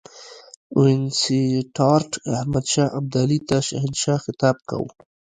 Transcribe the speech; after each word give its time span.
وینسیټارټ 0.81 2.11
احمدشاه 2.35 2.93
ابدالي 2.99 3.39
ته 3.47 3.57
شهنشاه 3.67 4.19
خطاب 4.25 4.57
کاوه. 4.69 4.91